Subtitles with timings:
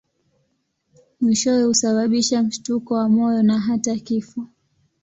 [1.21, 4.47] Mwishowe husababisha mshtuko wa moyo na hata kifo.